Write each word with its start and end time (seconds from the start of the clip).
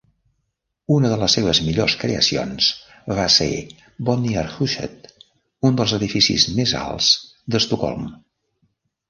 Una 0.93 1.09
de 1.11 1.17
les 1.23 1.33
seves 1.37 1.59
millors 1.65 1.95
creacions 2.03 2.69
va 3.19 3.25
ser 3.35 3.47
Bonnierhuset, 4.09 5.11
un 5.71 5.79
dels 5.83 5.95
edificis 6.01 6.49
més 6.57 6.75
alts 6.83 7.13
d'Estocolm. 7.53 8.11